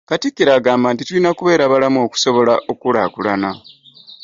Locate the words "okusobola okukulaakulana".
2.05-3.49